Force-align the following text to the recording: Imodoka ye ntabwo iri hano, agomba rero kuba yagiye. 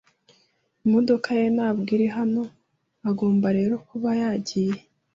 Imodoka 0.85 1.27
ye 1.39 1.45
ntabwo 1.55 1.89
iri 1.97 2.07
hano, 2.17 2.43
agomba 3.09 3.47
rero 3.57 3.75
kuba 3.87 4.09
yagiye. 4.21 4.77